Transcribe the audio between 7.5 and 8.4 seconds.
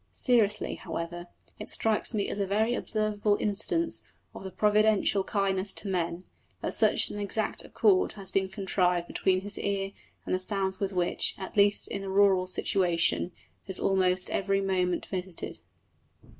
accord has